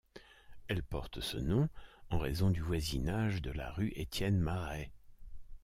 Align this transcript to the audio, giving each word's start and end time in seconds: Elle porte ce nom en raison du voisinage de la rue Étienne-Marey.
Elle 0.67 0.81
porte 0.81 1.19
ce 1.21 1.37
nom 1.37 1.69
en 2.09 2.17
raison 2.17 2.49
du 2.49 2.59
voisinage 2.61 3.39
de 3.43 3.51
la 3.51 3.69
rue 3.69 3.93
Étienne-Marey. 3.95 4.89